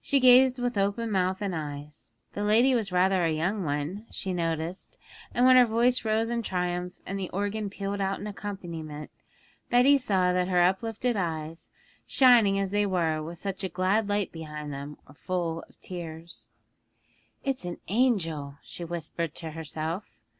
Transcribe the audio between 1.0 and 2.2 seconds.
mouth and eyes;